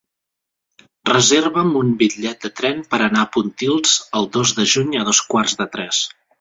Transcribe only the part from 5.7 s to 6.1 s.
tres.